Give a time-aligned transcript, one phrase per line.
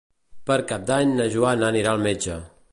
[0.49, 2.43] Per Cap d'Any na Joana anirà al metge.